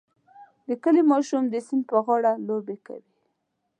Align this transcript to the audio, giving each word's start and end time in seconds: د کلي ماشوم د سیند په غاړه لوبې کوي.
د 0.67 0.69
کلي 0.83 1.03
ماشوم 1.11 1.43
د 1.49 1.55
سیند 1.67 1.83
په 1.89 1.97
غاړه 2.05 2.31
لوبې 2.47 2.77
کوي. 2.85 3.09